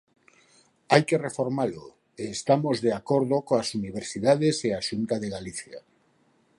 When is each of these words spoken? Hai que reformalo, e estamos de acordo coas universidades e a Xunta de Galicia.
Hai 0.91 1.03
que 1.09 1.21
reformalo, 1.27 1.85
e 2.21 2.23
estamos 2.37 2.75
de 2.85 2.91
acordo 2.99 3.35
coas 3.47 3.69
universidades 3.79 4.55
e 4.67 4.69
a 4.73 4.81
Xunta 4.87 5.15
de 5.23 5.31
Galicia. 5.35 5.79